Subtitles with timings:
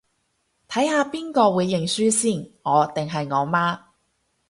[0.67, 3.79] 睇下邊個會認輸先，我定係我媽